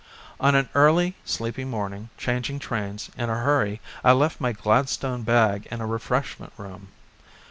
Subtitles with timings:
[0.39, 5.67] On an early, sleepy morning changing trains in a hurry I left my Gladstone bag
[5.69, 6.87] in a refreshment room.